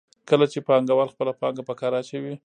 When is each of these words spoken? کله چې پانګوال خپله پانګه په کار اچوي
کله 0.29 0.45
چې 0.51 0.59
پانګوال 0.67 1.09
خپله 1.13 1.33
پانګه 1.39 1.63
په 1.69 1.73
کار 1.79 1.91
اچوي 1.99 2.33